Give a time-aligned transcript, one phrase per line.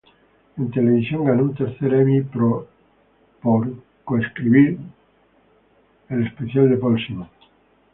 [0.57, 2.67] En televisión, ganó un tercer Emmy por
[4.03, 4.79] co-escribir
[6.09, 7.29] "The Paul Simon Special".